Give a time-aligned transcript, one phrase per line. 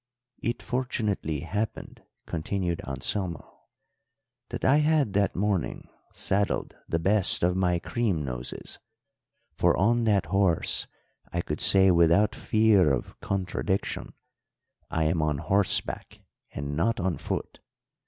[0.41, 3.65] "It fortunately happened," continued Anselmo,
[4.49, 8.79] "that I had that morning saddled the best of my cream noses;
[9.53, 10.87] for on that horse
[11.31, 14.13] I could say without fear of contradiction,
[14.89, 16.21] I am on horseback
[16.51, 17.59] and not on foot.